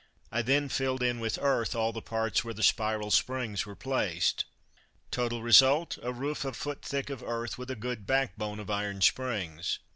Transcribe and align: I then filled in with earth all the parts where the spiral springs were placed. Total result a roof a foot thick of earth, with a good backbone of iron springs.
I 0.31 0.41
then 0.41 0.67
filled 0.67 1.03
in 1.03 1.19
with 1.19 1.37
earth 1.39 1.75
all 1.75 1.93
the 1.93 2.01
parts 2.01 2.43
where 2.43 2.55
the 2.55 2.63
spiral 2.63 3.11
springs 3.11 3.67
were 3.67 3.75
placed. 3.75 4.45
Total 5.11 5.43
result 5.43 5.99
a 6.01 6.11
roof 6.11 6.43
a 6.43 6.53
foot 6.53 6.81
thick 6.81 7.11
of 7.11 7.21
earth, 7.21 7.59
with 7.59 7.69
a 7.69 7.75
good 7.75 8.07
backbone 8.07 8.59
of 8.59 8.71
iron 8.71 9.01
springs. 9.01 9.77